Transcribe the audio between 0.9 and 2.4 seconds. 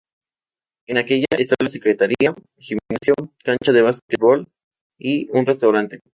aquella, está la secretaría,